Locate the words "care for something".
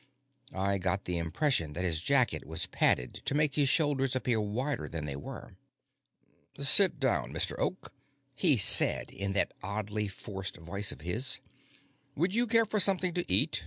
12.47-13.13